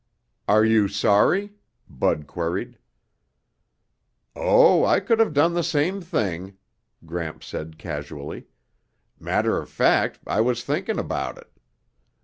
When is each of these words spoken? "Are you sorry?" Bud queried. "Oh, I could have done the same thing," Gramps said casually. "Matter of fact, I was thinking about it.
"Are 0.47 0.65
you 0.65 0.87
sorry?" 0.87 1.53
Bud 1.87 2.25
queried. 2.25 2.79
"Oh, 4.35 4.83
I 4.83 4.99
could 4.99 5.19
have 5.19 5.31
done 5.31 5.53
the 5.53 5.61
same 5.61 6.01
thing," 6.01 6.57
Gramps 7.05 7.45
said 7.45 7.77
casually. 7.77 8.47
"Matter 9.19 9.59
of 9.59 9.69
fact, 9.69 10.19
I 10.25 10.41
was 10.41 10.63
thinking 10.63 10.97
about 10.97 11.37
it. 11.37 11.51